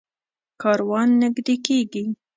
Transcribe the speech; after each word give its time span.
کاروان 0.61 1.09
نږدې 1.21 1.55
کېږي. 1.65 2.03